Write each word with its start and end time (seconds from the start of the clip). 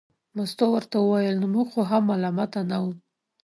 مستو 0.35 0.65
ورته 0.73 0.95
وویل 0.99 1.35
نو 1.41 1.47
موږ 1.53 1.67
خو 1.73 1.81
هم 1.89 2.03
ملامته 2.11 2.59
نه 2.69 2.77
وو. 2.83 2.91